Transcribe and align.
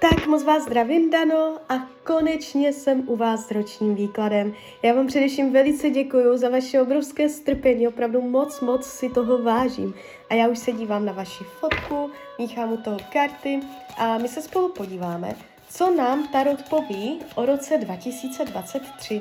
Tak 0.00 0.26
moc 0.26 0.44
vás 0.44 0.62
zdravím, 0.62 1.10
Dano, 1.10 1.58
a 1.68 1.74
konečně 2.04 2.72
jsem 2.72 3.08
u 3.08 3.16
vás 3.16 3.46
s 3.46 3.50
ročním 3.50 3.94
výkladem. 3.94 4.54
Já 4.82 4.94
vám 4.94 5.06
především 5.06 5.52
velice 5.52 5.90
děkuji 5.90 6.36
za 6.36 6.48
vaše 6.48 6.82
obrovské 6.82 7.28
strpení, 7.28 7.88
opravdu 7.88 8.20
moc, 8.22 8.60
moc 8.60 8.86
si 8.86 9.10
toho 9.10 9.42
vážím. 9.42 9.94
A 10.30 10.34
já 10.34 10.48
už 10.48 10.58
se 10.58 10.72
dívám 10.72 11.04
na 11.04 11.12
vaši 11.12 11.44
fotku, 11.44 12.10
míchám 12.38 12.72
u 12.72 12.76
toho 12.76 12.98
karty 13.12 13.60
a 13.98 14.18
my 14.18 14.28
se 14.28 14.42
spolu 14.42 14.68
podíváme, 14.68 15.34
co 15.68 15.94
nám 15.94 16.28
Tarot 16.28 16.68
poví 16.68 17.20
o 17.34 17.46
roce 17.46 17.78
2023. 17.78 19.20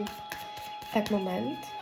Tak 0.93 1.11
moment. 1.11 1.78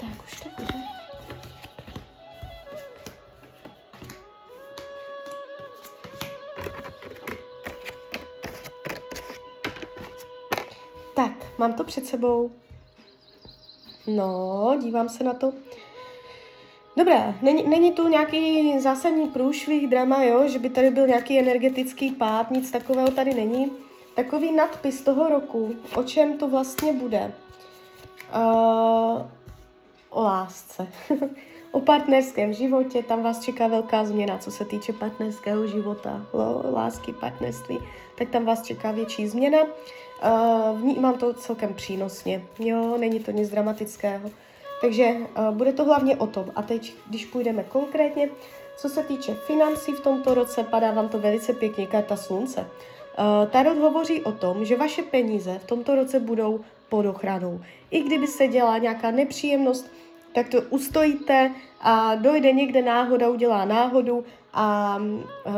Tak 0.00 0.24
už 0.24 0.40
to 0.40 0.48
bude. 0.58 0.74
Tak, 11.14 11.58
mám 11.58 11.72
to 11.72 11.84
před 11.84 12.06
sebou. 12.06 12.50
No, 14.06 14.78
dívám 14.82 15.08
se 15.08 15.24
na 15.24 15.34
to. 15.34 15.52
Dobré, 16.96 17.34
není, 17.42 17.68
není 17.68 17.92
tu 17.92 18.08
nějaký 18.08 18.80
zásadní 18.80 19.26
průšvih, 19.28 19.88
drama, 19.88 20.22
jo, 20.22 20.48
že 20.48 20.58
by 20.58 20.70
tady 20.70 20.90
byl 20.90 21.06
nějaký 21.06 21.38
energetický 21.38 22.10
pád, 22.10 22.50
nic 22.50 22.70
takového 22.70 23.10
tady 23.10 23.34
není. 23.34 23.72
Takový 24.14 24.52
nadpis 24.52 25.00
toho 25.00 25.28
roku, 25.28 25.74
o 25.96 26.02
čem 26.02 26.38
to 26.38 26.48
vlastně 26.48 26.92
bude. 26.92 27.32
Uh, 28.34 28.79
o 30.20 30.22
lásce. 30.22 30.86
o 31.72 31.80
partnerském 31.80 32.52
životě, 32.52 33.02
tam 33.02 33.22
vás 33.22 33.40
čeká 33.40 33.66
velká 33.66 34.04
změna, 34.04 34.38
co 34.38 34.50
se 34.50 34.64
týče 34.64 34.92
partnerského 34.92 35.66
života, 35.66 36.26
lásky, 36.72 37.12
partnerství, 37.12 37.78
tak 38.18 38.28
tam 38.28 38.44
vás 38.44 38.62
čeká 38.62 38.90
větší 38.90 39.28
změna. 39.28 39.58
Uh, 39.62 40.80
vnímám 40.80 41.18
to 41.18 41.34
celkem 41.34 41.74
přínosně, 41.74 42.42
jo, 42.58 42.96
není 42.98 43.20
to 43.20 43.30
nic 43.30 43.50
dramatického. 43.50 44.30
Takže 44.80 45.04
uh, 45.08 45.56
bude 45.56 45.72
to 45.72 45.84
hlavně 45.84 46.16
o 46.16 46.26
tom. 46.26 46.44
A 46.56 46.62
teď, 46.62 46.94
když 47.08 47.26
půjdeme 47.26 47.64
konkrétně, 47.64 48.28
co 48.76 48.88
se 48.88 49.02
týče 49.02 49.34
financí 49.34 49.92
v 49.92 50.00
tomto 50.00 50.34
roce, 50.34 50.64
padá 50.64 50.92
vám 50.92 51.08
to 51.08 51.18
velice 51.18 51.52
pěkně 51.52 51.86
karta 51.86 52.16
slunce. 52.16 52.60
Uh, 52.60 53.50
Tarot 53.50 53.78
hovoří 53.78 54.22
o 54.22 54.32
tom, 54.32 54.64
že 54.64 54.76
vaše 54.76 55.02
peníze 55.02 55.58
v 55.58 55.66
tomto 55.66 55.94
roce 55.94 56.20
budou 56.20 56.60
pod 56.88 57.06
ochranou. 57.06 57.60
I 57.90 58.02
kdyby 58.02 58.26
se 58.26 58.48
dělá 58.48 58.78
nějaká 58.78 59.10
nepříjemnost, 59.10 59.90
tak 60.34 60.48
to 60.48 60.62
ustojíte 60.62 61.50
a 61.80 62.14
dojde 62.14 62.52
někde 62.52 62.82
náhoda, 62.82 63.30
udělá 63.30 63.64
náhodu 63.64 64.24
a 64.52 64.96
uh, 64.96 65.54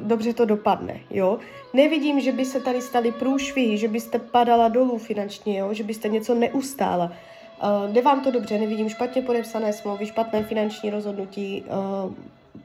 dobře 0.00 0.34
to 0.34 0.44
dopadne, 0.44 1.00
jo. 1.10 1.38
Nevidím, 1.72 2.20
že 2.20 2.32
by 2.32 2.44
se 2.44 2.60
tady 2.60 2.82
staly 2.82 3.12
průšvihy, 3.12 3.78
že 3.78 3.88
byste 3.88 4.18
padala 4.18 4.68
dolů 4.68 4.98
finančně, 4.98 5.58
jo, 5.58 5.72
že 5.72 5.84
byste 5.84 6.08
něco 6.08 6.34
neustála. 6.34 7.04
Uh, 7.04 7.92
jde 7.92 8.02
vám 8.02 8.20
to 8.20 8.30
dobře, 8.30 8.58
nevidím 8.58 8.88
špatně 8.88 9.22
podepsané 9.22 9.72
smlouvy, 9.72 10.06
špatné 10.06 10.42
finanční 10.42 10.90
rozhodnutí, 10.90 11.64
uh, 11.64 12.12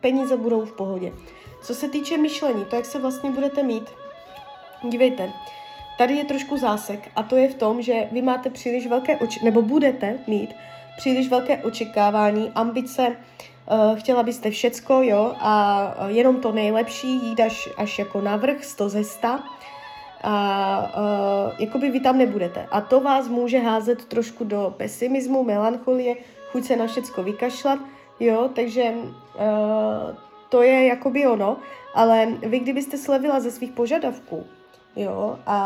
peníze 0.02 0.38
budou 0.38 0.66
v 0.66 0.76
pohodě. 0.76 1.12
Co 1.64 1.76
se 1.76 1.90
týče 1.90 2.18
myšlení, 2.18 2.66
to, 2.66 2.76
jak 2.76 2.86
se 2.86 3.00
vlastně 3.00 3.32
budete 3.32 3.64
mít, 3.64 3.84
dívejte, 4.84 5.30
tady 5.98 6.14
je 6.14 6.26
trošku 6.26 6.58
zásek 6.58 7.12
a 7.16 7.24
to 7.24 7.36
je 7.36 7.48
v 7.48 7.56
tom, 7.56 7.82
že 7.82 8.08
vy 8.12 8.22
máte 8.22 8.50
příliš 8.50 8.88
velké 8.88 9.18
oči, 9.18 9.40
nebo 9.44 9.62
budete 9.62 10.20
mít 10.28 10.56
příliš 11.00 11.30
velké 11.30 11.58
očekávání, 11.58 12.52
ambice, 12.56 13.08
uh, 13.08 13.96
chtěla 13.96 14.24
byste 14.24 14.50
všecko, 14.50 15.00
jo, 15.04 15.36
a 15.40 15.84
uh, 16.02 16.08
jenom 16.08 16.42
to 16.42 16.52
nejlepší, 16.52 17.08
jít 17.08 17.40
až, 17.40 17.70
až 17.78 18.00
jako 18.00 18.22
navrh, 18.22 18.64
100 18.64 18.90
ze 18.90 19.04
100, 19.04 19.28
a 20.24 20.92
uh, 20.98 21.60
jakoby 21.60 21.90
vy 21.90 22.00
tam 22.00 22.18
nebudete. 22.18 22.68
A 22.72 22.82
to 22.82 23.00
vás 23.00 23.28
může 23.28 23.60
házet 23.60 24.06
trošku 24.06 24.44
do 24.44 24.74
pesimismu, 24.78 25.44
melancholie, 25.44 26.16
chuť 26.52 26.64
se 26.64 26.76
na 26.76 26.88
všecko 26.88 27.24
vykašlat, 27.24 27.80
jo, 28.20 28.50
takže 28.56 28.84
uh, 28.84 30.16
to 30.50 30.62
je 30.62 30.86
jakoby 30.86 31.28
ono, 31.28 31.58
ale 31.96 32.28
vy 32.44 32.60
kdybyste 32.60 32.98
slevila 32.98 33.40
ze 33.40 33.52
svých 33.52 33.72
požadavků, 33.72 34.44
jo, 34.96 35.40
a 35.46 35.60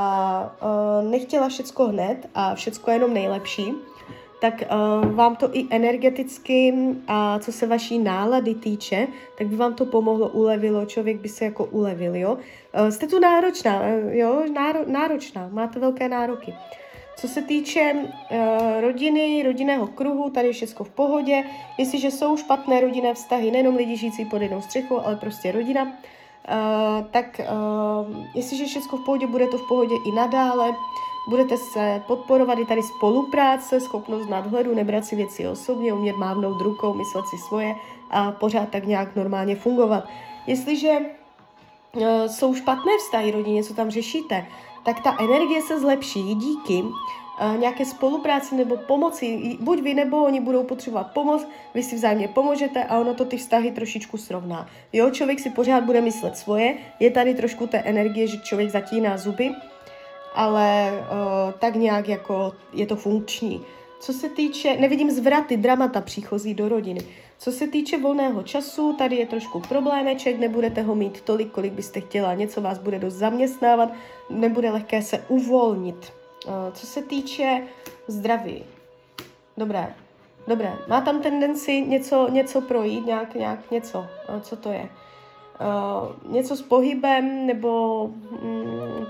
uh, 0.62 1.12
nechtěla 1.12 1.50
všecko 1.50 1.88
hned 1.88 2.30
a 2.36 2.56
všecko 2.56 2.92
jenom 2.92 3.14
nejlepší, 3.14 3.74
tak 4.44 4.64
uh, 4.64 5.16
vám 5.16 5.36
to 5.36 5.50
i 5.52 5.68
energeticky 5.70 6.74
a 7.08 7.40
co 7.40 7.52
se 7.52 7.68
vaší 7.68 8.00
nálady 8.00 8.56
týče, 8.56 9.08
tak 9.38 9.48
by 9.48 9.56
vám 9.56 9.74
to 9.74 9.86
pomohlo, 9.86 10.30
ulevilo, 10.30 10.86
člověk 10.86 11.18
by 11.18 11.30
se 11.30 11.46
jako 11.46 11.66
ulevil, 11.66 12.16
jo. 12.16 12.34
Uh, 12.34 12.90
jste 12.90 13.08
tu 13.08 13.20
náročná, 13.20 13.82
jo, 14.10 14.44
Náro, 14.54 14.80
náročná, 14.88 15.50
máte 15.52 15.80
velké 15.80 16.10
nároky. 16.10 16.54
Co 17.18 17.28
se 17.28 17.42
týče 17.42 17.94
uh, 17.94 18.82
rodiny, 18.82 19.44
rodinného 19.46 19.88
kruhu, 19.88 20.30
tady 20.30 20.48
je 20.48 20.54
všechno 20.54 20.86
v 20.86 20.90
pohodě. 20.90 21.44
Jestliže 21.78 22.12
jsou 22.12 22.38
špatné 22.38 22.82
rodinné 22.82 23.14
vztahy, 23.14 23.52
nejenom 23.52 23.76
lidi 23.76 23.98
žijící 23.98 24.26
pod 24.26 24.42
jednou 24.42 24.62
střechou, 24.62 25.00
ale 25.06 25.16
prostě 25.16 25.52
rodina, 25.52 25.84
uh, 25.84 27.06
tak 27.12 27.42
uh, 27.42 28.16
jestliže 28.36 28.66
všechno 28.66 28.98
v 28.98 29.06
pohodě, 29.06 29.28
bude 29.28 29.48
to 29.48 29.58
v 29.58 29.68
pohodě 29.68 29.96
i 30.08 30.12
nadále. 30.12 30.76
Budete 31.28 31.58
se 31.58 32.04
podporovat 32.08 32.60
i 32.60 32.66
tady 32.66 32.84
spolupráce, 32.84 33.80
schopnost 33.80 34.30
nadhledu, 34.30 34.76
nebrat 34.76 35.06
si 35.06 35.16
věci 35.16 35.48
osobně, 35.48 35.94
umět 35.94 36.16
mávnout 36.16 36.62
rukou, 36.62 36.94
myslet 36.94 37.28
si 37.28 37.38
svoje 37.38 37.76
a 38.10 38.32
pořád 38.32 38.70
tak 38.70 38.86
nějak 38.86 39.16
normálně 39.16 39.56
fungovat. 39.56 40.04
Jestliže 40.48 40.90
uh, 41.00 42.04
jsou 42.28 42.56
špatné 42.56 42.92
vztahy 43.00 43.32
rodině, 43.32 43.64
co 43.64 43.74
tam 43.74 43.90
řešíte, 43.90 44.46
tak 44.86 45.04
ta 45.04 45.18
energie 45.20 45.62
se 45.62 45.80
zlepší 45.80 46.36
díky 46.36 46.84
uh, 46.84 47.58
nějaké 47.58 47.86
spolupráci 47.86 48.56
nebo 48.56 48.78
pomoci. 48.78 49.58
Buď 49.60 49.82
vy 49.82 49.94
nebo 49.94 50.24
oni 50.24 50.40
budou 50.40 50.64
potřebovat 50.64 51.14
pomoc, 51.14 51.48
vy 51.74 51.84
si 51.84 51.96
vzájemně 51.96 52.28
pomůžete 52.28 52.84
a 52.84 53.00
ono 53.00 53.14
to 53.14 53.26
ty 53.26 53.38
vztahy 53.38 53.72
trošičku 53.72 54.18
srovná. 54.18 54.68
Jo, 54.94 55.10
člověk 55.10 55.40
si 55.40 55.50
pořád 55.50 55.84
bude 55.84 56.02
myslet 56.02 56.38
svoje, 56.38 56.78
je 57.00 57.12
tady 57.12 57.34
trošku 57.34 57.68
té 57.68 57.78
energie, 57.78 58.28
že 58.28 58.38
člověk 58.38 58.70
zatíná 58.70 59.18
zuby, 59.18 59.52
ale 60.36 60.92
uh, 60.92 61.52
tak 61.60 61.76
nějak 61.76 62.10
jako 62.10 62.54
je 62.74 62.86
to 62.86 62.96
funkční. 62.96 63.62
Co 64.00 64.14
se 64.14 64.30
týče, 64.30 64.78
nevidím 64.78 65.12
zvraty, 65.12 65.58
dramata 65.58 66.02
příchozí 66.02 66.54
do 66.54 66.70
rodiny. 66.70 67.00
Co 67.38 67.52
se 67.52 67.68
týče 67.68 67.98
volného 67.98 68.44
času, 68.44 68.94
tady 68.94 69.16
je 69.16 69.26
trošku 69.26 69.60
problémeček, 69.60 70.40
nebudete 70.40 70.82
ho 70.82 70.96
mít 70.96 71.22
tolik, 71.22 71.52
kolik 71.52 71.74
byste 71.74 72.02
chtěla, 72.02 72.34
něco 72.34 72.62
vás 72.62 72.78
bude 72.80 73.00
dost 73.00 73.14
zaměstnávat, 73.14 73.90
nebude 74.30 74.72
lehké 74.72 75.02
se 75.02 75.26
uvolnit. 75.28 76.14
Uh, 76.46 76.54
co 76.74 76.86
se 76.86 77.02
týče 77.02 77.64
zdraví, 78.08 78.64
dobré, 79.58 79.94
dobré, 80.48 80.74
má 80.88 81.02
tam 81.02 81.22
tendenci 81.22 81.82
něco, 81.82 82.28
něco 82.32 82.62
projít, 82.62 83.06
nějak, 83.06 83.36
nějak 83.36 83.72
něco, 83.72 84.00
uh, 84.00 84.40
co 84.42 84.56
to 84.56 84.72
je? 84.72 84.90
Něco 86.30 86.56
s 86.56 86.62
pohybem 86.62 87.46
nebo 87.46 88.08
mm, 88.08 89.06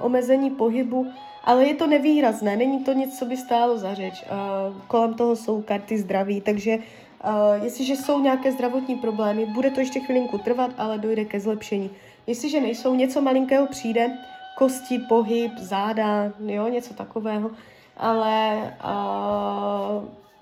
omezení 0.00 0.50
pohybu, 0.50 1.06
ale 1.44 1.64
je 1.64 1.74
to 1.74 1.86
nevýrazné, 1.86 2.56
není 2.56 2.84
to 2.84 2.92
nic, 2.92 3.18
co 3.18 3.24
by 3.24 3.36
stálo 3.36 3.78
za 3.78 3.94
řeč. 3.94 4.24
Kolem 4.86 5.14
toho 5.14 5.36
jsou 5.36 5.62
karty 5.62 5.98
zdraví, 5.98 6.40
takže 6.40 6.78
jestliže 7.62 7.96
jsou 7.96 8.20
nějaké 8.20 8.52
zdravotní 8.52 8.96
problémy, 8.96 9.46
bude 9.46 9.70
to 9.70 9.80
ještě 9.80 10.00
chvilinku 10.00 10.38
trvat, 10.38 10.70
ale 10.78 10.98
dojde 10.98 11.24
ke 11.24 11.40
zlepšení. 11.40 11.90
Jestliže 12.26 12.60
nejsou, 12.60 12.94
něco 12.94 13.20
malinkého 13.20 13.66
přijde, 13.66 14.18
kosti, 14.58 14.98
pohyb, 14.98 15.52
záda, 15.58 16.32
jo, 16.46 16.68
něco 16.68 16.94
takového, 16.94 17.50
ale 17.96 18.56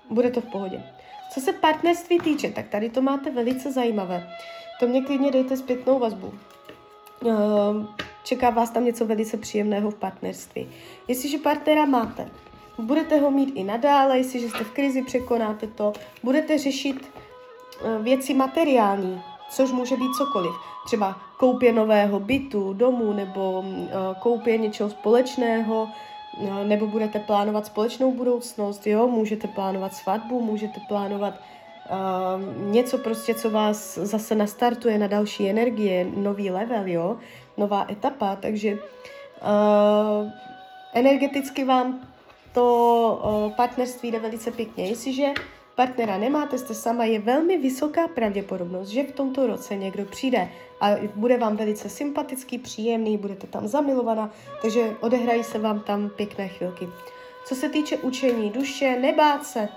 bude 0.09 0.31
to 0.31 0.41
v 0.41 0.51
pohodě. 0.51 0.83
Co 1.33 1.39
se 1.39 1.53
partnerství 1.53 2.19
týče, 2.19 2.51
tak 2.51 2.67
tady 2.67 2.89
to 2.89 3.01
máte 3.01 3.31
velice 3.31 3.71
zajímavé. 3.71 4.27
To 4.79 4.87
mě 4.87 5.01
klidně 5.01 5.31
dejte 5.31 5.57
zpětnou 5.57 5.99
vazbu. 5.99 6.33
Uh, 7.25 7.31
čeká 8.23 8.49
vás 8.49 8.69
tam 8.69 8.85
něco 8.85 9.05
velice 9.05 9.37
příjemného 9.37 9.91
v 9.91 9.95
partnerství. 9.95 10.69
Jestliže 11.07 11.37
partnera 11.37 11.85
máte, 11.85 12.29
budete 12.79 13.19
ho 13.19 13.31
mít 13.31 13.51
i 13.55 13.63
nadále, 13.63 14.17
jestliže 14.17 14.49
jste 14.49 14.63
v 14.63 14.71
krizi, 14.71 15.01
překonáte 15.01 15.67
to, 15.67 15.93
budete 16.23 16.57
řešit 16.57 16.95
uh, 17.01 18.03
věci 18.03 18.33
materiální, 18.33 19.21
což 19.49 19.71
může 19.71 19.95
být 19.95 20.13
cokoliv. 20.17 20.53
Třeba 20.85 21.19
koupě 21.37 21.73
nového 21.73 22.19
bytu, 22.19 22.73
domu 22.73 23.13
nebo 23.13 23.59
uh, 23.59 23.85
koupě 24.19 24.57
něčeho 24.57 24.89
společného, 24.89 25.89
no, 26.49 26.63
nebo 26.63 26.87
budete 26.87 27.19
plánovat 27.19 27.65
společnou 27.65 28.11
budoucnost, 28.11 28.87
jo, 28.87 29.07
můžete 29.07 29.47
plánovat 29.47 29.93
svatbu, 29.93 30.41
můžete 30.41 30.79
plánovat 30.87 31.33
uh, 31.33 31.62
něco 32.57 32.97
prostě, 32.97 33.35
co 33.35 33.49
vás 33.49 33.97
zase 33.97 34.35
nastartuje 34.35 34.97
na 34.97 35.07
další 35.07 35.49
energie, 35.49 36.07
nový 36.15 36.51
level, 36.51 36.87
jo, 36.87 37.17
nová 37.57 37.85
etapa, 37.91 38.35
takže 38.35 38.73
uh, 38.73 40.29
energeticky 40.93 41.63
vám 41.63 42.07
to 42.53 43.21
uh, 43.23 43.51
partnerství 43.51 44.11
jde 44.11 44.19
velice 44.19 44.51
pěkně. 44.51 44.87
Jestliže 44.87 45.25
partnera 45.75 46.17
nemáte, 46.17 46.57
jste 46.57 46.73
sama, 46.73 47.05
je 47.05 47.19
velmi 47.19 47.57
vysoká 47.57 48.07
pravděpodobnost, 48.07 48.87
že 48.87 49.03
v 49.03 49.11
tomto 49.11 49.47
roce 49.47 49.75
někdo 49.75 50.05
přijde 50.05 50.49
a 50.81 50.89
bude 51.15 51.37
vám 51.37 51.57
velice 51.57 51.89
sympatický, 51.89 52.57
příjemný, 52.57 53.17
budete 53.17 53.47
tam 53.47 53.67
zamilovaná, 53.67 54.31
takže 54.61 54.95
odehrají 55.01 55.43
se 55.43 55.59
vám 55.59 55.79
tam 55.79 56.09
pěkné 56.09 56.47
chvilky. 56.47 56.89
Co 57.45 57.55
se 57.55 57.69
týče 57.69 57.97
učení 57.97 58.49
duše, 58.49 58.99
nebát 58.99 59.45
se, 59.45 59.69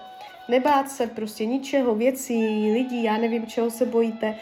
nebát 0.48 0.90
se 0.90 1.06
prostě 1.06 1.46
ničeho, 1.46 1.94
věcí, 1.94 2.72
lidí, 2.72 3.02
já 3.02 3.18
nevím, 3.18 3.46
čeho 3.46 3.70
se 3.70 3.86
bojíte, 3.86 4.34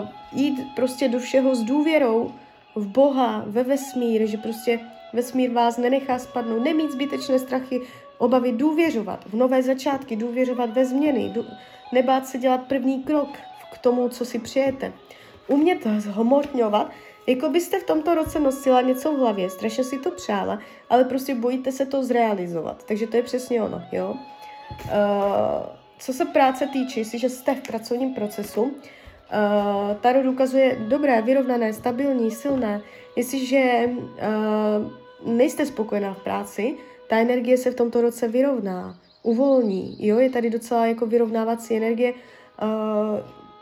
uh, 0.00 0.08
jít 0.32 0.66
prostě 0.76 1.08
do 1.08 1.18
všeho 1.18 1.54
s 1.54 1.62
důvěrou 1.62 2.32
v 2.74 2.86
Boha, 2.86 3.44
ve 3.46 3.62
vesmír, 3.62 4.26
že 4.26 4.36
prostě 4.36 4.80
vesmír 5.12 5.50
vás 5.52 5.76
nenechá 5.76 6.18
spadnout, 6.18 6.64
nemít 6.64 6.92
zbytečné 6.92 7.38
strachy, 7.38 7.80
obavy, 8.18 8.52
důvěřovat 8.52 9.24
v 9.24 9.34
nové 9.34 9.62
začátky, 9.62 10.16
důvěřovat 10.16 10.70
ve 10.70 10.84
změny, 10.84 11.32
nebát 11.92 12.26
se 12.26 12.38
dělat 12.38 12.60
první 12.68 13.02
krok 13.02 13.28
k 13.72 13.78
tomu, 13.78 14.08
co 14.08 14.24
si 14.24 14.38
přijete. 14.38 14.92
Umět 15.48 15.86
zhomotňovat, 15.98 16.90
jako 17.26 17.48
byste 17.48 17.80
v 17.80 17.84
tomto 17.84 18.14
roce 18.14 18.40
nosila 18.40 18.80
něco 18.80 19.12
v 19.12 19.18
hlavě, 19.18 19.50
strašně 19.50 19.84
si 19.84 19.98
to 19.98 20.10
přála, 20.10 20.58
ale 20.90 21.04
prostě 21.04 21.34
bojíte 21.34 21.72
se 21.72 21.86
to 21.86 22.04
zrealizovat. 22.04 22.84
Takže 22.84 23.06
to 23.06 23.16
je 23.16 23.22
přesně 23.22 23.62
ono, 23.62 23.82
jo. 23.92 24.14
Uh, 24.70 24.90
co 25.98 26.12
se 26.12 26.24
práce 26.24 26.66
týče, 26.66 27.00
jestliže 27.00 27.28
jste 27.28 27.54
v 27.54 27.62
pracovním 27.62 28.14
procesu, 28.14 28.62
uh, 28.62 28.70
Tarot 30.00 30.26
ukazuje 30.26 30.76
dobré, 30.88 31.22
vyrovnané, 31.22 31.72
stabilní, 31.72 32.30
silné. 32.30 32.80
Jestliže 33.16 33.84
uh, 33.86 35.32
nejste 35.32 35.66
spokojená 35.66 36.14
v 36.14 36.22
práci, 36.22 36.76
ta 37.08 37.16
energie 37.16 37.56
se 37.58 37.70
v 37.70 37.74
tomto 37.74 38.00
roce 38.00 38.28
vyrovná, 38.28 38.98
uvolní, 39.22 39.96
jo, 40.06 40.18
je 40.18 40.30
tady 40.30 40.50
docela 40.50 40.86
jako 40.86 41.06
vyrovnávací 41.06 41.76
energie, 41.76 42.14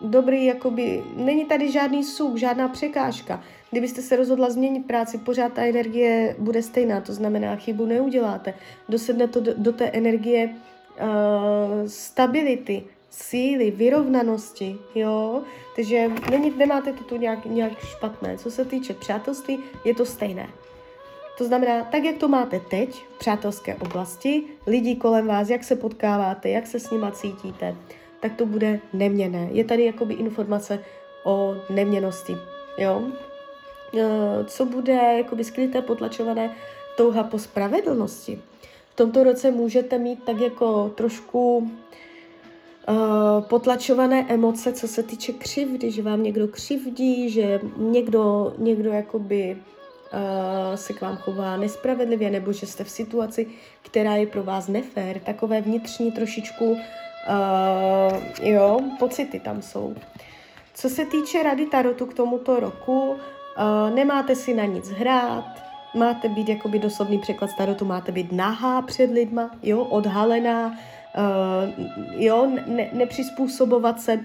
dobrý, 0.00 0.44
jakoby, 0.44 1.04
není 1.16 1.44
tady 1.44 1.72
žádný 1.72 2.04
suk, 2.04 2.36
žádná 2.36 2.68
překážka. 2.68 3.42
Kdybyste 3.70 4.02
se 4.02 4.16
rozhodla 4.16 4.50
změnit 4.50 4.86
práci, 4.86 5.18
pořád 5.18 5.52
ta 5.52 5.62
energie 5.62 6.36
bude 6.38 6.62
stejná, 6.62 7.00
to 7.00 7.12
znamená, 7.12 7.56
chybu 7.56 7.86
neuděláte. 7.86 8.54
Dosedne 8.88 9.28
to 9.28 9.40
do, 9.40 9.52
do 9.56 9.72
té 9.72 9.84
energie 9.84 10.54
uh, 11.00 11.86
stability, 11.86 12.84
síly, 13.10 13.70
vyrovnanosti, 13.70 14.78
jo, 14.94 15.42
takže 15.76 16.10
není, 16.30 16.50
nemáte 16.56 16.92
to 16.92 17.04
tu 17.04 17.16
nějak, 17.16 17.44
nějak 17.44 17.78
špatné. 17.78 18.38
Co 18.38 18.50
se 18.50 18.64
týče 18.64 18.94
přátelství, 18.94 19.58
je 19.84 19.94
to 19.94 20.06
stejné. 20.06 20.48
To 21.38 21.44
znamená, 21.44 21.84
tak 21.84 22.04
jak 22.04 22.16
to 22.16 22.28
máte 22.28 22.60
teď 22.60 22.94
v 22.94 23.18
přátelské 23.18 23.74
oblasti, 23.74 24.42
lidi 24.66 24.96
kolem 24.96 25.26
vás, 25.26 25.48
jak 25.48 25.64
se 25.64 25.76
potkáváte, 25.76 26.48
jak 26.48 26.66
se 26.66 26.80
s 26.80 26.90
nima 26.90 27.10
cítíte, 27.10 27.76
tak 28.20 28.34
to 28.34 28.46
bude 28.46 28.80
neměné. 28.92 29.48
Je 29.52 29.64
tady 29.64 29.84
jakoby 29.84 30.14
informace 30.14 30.84
o 31.24 31.54
neměnosti, 31.70 32.36
jo. 32.78 33.02
E, 33.94 34.44
co 34.44 34.64
bude 34.64 34.92
jakoby 34.92 35.44
skryté, 35.44 35.82
potlačované, 35.82 36.54
touha 36.96 37.22
po 37.22 37.38
spravedlnosti. 37.38 38.42
Tomto 38.98 39.24
roce 39.24 39.50
můžete 39.50 39.98
mít 39.98 40.24
tak 40.24 40.40
jako 40.40 40.88
trošku 40.88 41.58
uh, 41.58 41.68
potlačované 43.40 44.26
emoce, 44.28 44.72
co 44.72 44.88
se 44.88 45.02
týče 45.02 45.32
křivdy, 45.32 45.90
že 45.90 46.02
vám 46.02 46.22
někdo 46.22 46.48
křivdí, 46.48 47.30
že 47.30 47.60
někdo, 47.76 48.54
někdo 48.58 48.90
jakoby 48.90 49.56
uh, 49.56 50.74
se 50.74 50.92
k 50.92 51.00
vám 51.00 51.16
chová 51.16 51.56
nespravedlivě, 51.56 52.30
nebo 52.30 52.52
že 52.52 52.66
jste 52.66 52.84
v 52.84 52.90
situaci, 52.90 53.46
která 53.82 54.16
je 54.16 54.26
pro 54.26 54.42
vás 54.42 54.68
nefér, 54.68 55.18
takové 55.18 55.60
vnitřní 55.60 56.12
trošičku, 56.12 56.70
uh, 56.70 56.78
jo, 58.42 58.80
pocity 58.98 59.40
tam 59.40 59.62
jsou. 59.62 59.94
Co 60.74 60.88
se 60.88 61.04
týče 61.06 61.42
rady 61.42 61.66
Tarotu 61.66 62.06
k 62.06 62.14
tomuto 62.14 62.60
roku, 62.60 63.08
uh, 63.08 63.16
nemáte 63.94 64.34
si 64.34 64.54
na 64.54 64.64
nic 64.64 64.88
hrát, 64.88 65.67
máte 65.94 66.28
být 66.28 66.48
jakoby 66.48 66.78
doslovný 66.78 67.18
překlad 67.18 67.56
Tarotu, 67.56 67.84
máte 67.84 68.12
být 68.12 68.32
nahá 68.32 68.82
před 68.82 69.10
lidma, 69.10 69.50
jo, 69.62 69.84
odhalená, 69.84 70.66
uh, 70.66 70.74
jo, 72.22 72.50
ne, 72.66 72.90
nepřizpůsobovat 72.92 74.00
se 74.00 74.20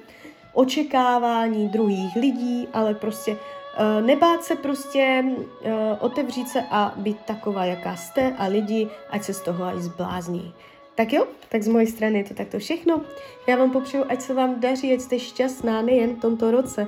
očekávání 0.53 1.69
druhých 1.69 2.15
lidí, 2.15 2.67
ale 2.73 2.93
prostě 2.93 3.37
Eh, 3.77 4.01
nebát 4.01 4.43
se 4.43 4.55
prostě 4.55 5.23
uh, 5.25 5.71
otevřít 5.99 6.49
se 6.49 6.63
a 6.71 6.93
být 6.97 7.17
taková, 7.25 7.65
jaká 7.65 7.95
jste 7.95 8.33
a 8.37 8.45
lidi, 8.45 8.89
ať 9.09 9.23
se 9.23 9.33
z 9.33 9.41
toho 9.41 9.63
aj 9.63 9.81
zblázní. 9.81 10.53
Tak 10.95 11.13
jo, 11.13 11.25
tak 11.49 11.63
z 11.63 11.67
mojej 11.67 11.87
strany 11.87 12.17
je 12.17 12.23
to 12.23 12.33
takto 12.33 12.59
všechno. 12.59 13.01
Já 13.47 13.55
vám 13.55 13.71
popřeju, 13.71 14.05
ať 14.09 14.21
se 14.21 14.33
vám 14.33 14.59
daří, 14.59 14.93
ať 14.93 14.99
jste 14.99 15.19
šťastná 15.19 15.81
nejen 15.81 16.15
v 16.15 16.21
tomto 16.21 16.51
roce. 16.51 16.87